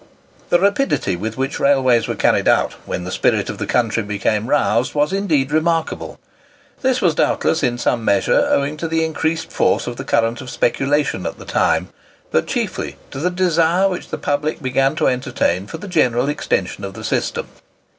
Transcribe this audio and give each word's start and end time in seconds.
The 0.49 0.59
rapidity 0.59 1.15
with 1.15 1.37
which 1.37 1.59
railways 1.59 2.07
were 2.07 2.15
carried 2.15 2.47
out, 2.47 2.73
when 2.87 3.03
the 3.03 3.11
spirit 3.11 3.51
of 3.51 3.59
the 3.59 3.67
country 3.67 4.01
became 4.01 4.49
roused, 4.49 4.95
was 4.95 5.13
indeed 5.13 5.51
remarkable. 5.51 6.19
This 6.81 7.01
was 7.01 7.13
doubtless 7.13 7.61
in 7.61 7.77
some 7.77 8.03
measure 8.03 8.47
owing 8.49 8.77
to 8.77 8.87
the 8.87 9.05
increased 9.05 9.51
force 9.51 9.85
of 9.85 9.97
the 9.97 10.03
current 10.03 10.41
of 10.41 10.49
speculation 10.49 11.27
at 11.27 11.37
the 11.37 11.45
time, 11.45 11.89
but 12.31 12.47
chiefly 12.47 12.95
to 13.11 13.19
the 13.19 13.29
desire 13.29 13.87
which 13.87 14.09
the 14.09 14.17
public 14.17 14.59
began 14.59 14.95
to 14.95 15.07
entertain 15.07 15.67
for 15.67 15.77
the 15.77 15.87
general 15.87 16.29
extension 16.29 16.83
of 16.83 16.95
the 16.95 17.03
system. 17.03 17.47